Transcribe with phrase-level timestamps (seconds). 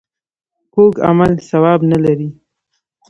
[0.73, 2.29] کوږ عمل ثواب نه لري